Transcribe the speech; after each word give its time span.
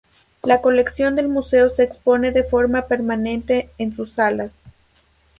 La 0.41 0.61
colección 0.63 1.15
del 1.15 1.27
museo 1.29 1.69
se 1.69 1.83
expone 1.83 2.31
de 2.31 2.41
forma 2.43 2.87
permanente 2.87 3.69
en 3.77 3.95
sus 3.95 4.13
salas. 4.13 4.55